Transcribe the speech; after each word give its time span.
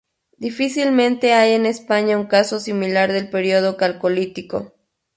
Difícilmente 0.39 1.31
hay 1.33 1.51
en 1.51 1.67
España 1.67 2.17
un 2.17 2.25
caso 2.25 2.59
similar 2.59 3.11
del 3.11 3.29
periodo 3.29 3.77
Calcolítico. 3.77 4.73